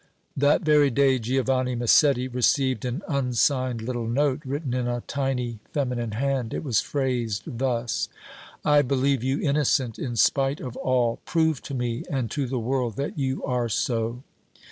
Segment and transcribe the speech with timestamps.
[0.35, 6.13] That very day Giovanni Massetti received an unsigned little note, written in a tiny feminine
[6.13, 6.55] hand.
[6.55, 8.09] It was phrased thus:
[8.65, 11.19] "I believe you innocent in spite of all!
[11.25, 14.23] Prove to me and to the world that you are so."